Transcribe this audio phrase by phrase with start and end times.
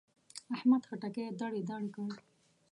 [0.55, 2.09] احمد خټکی دړې دړې کړ.